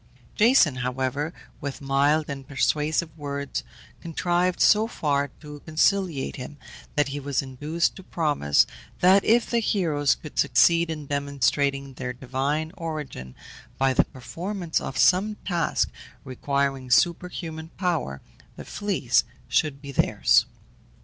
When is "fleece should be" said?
18.65-19.91